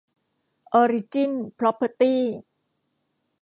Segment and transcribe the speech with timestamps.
[0.73, 2.21] ออริจิ้น พร็อพเพอร์ตี้